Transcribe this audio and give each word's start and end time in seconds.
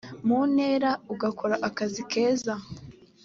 mu 0.27 0.39
ntera 0.51 0.91
ugakora 1.13 1.55
akazi 1.67 2.01
keza 2.11 2.53